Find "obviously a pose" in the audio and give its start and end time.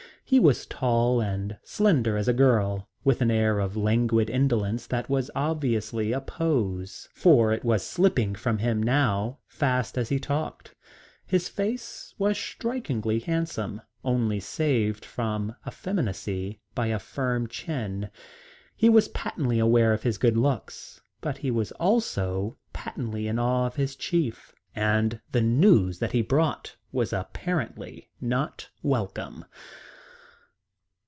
5.35-7.09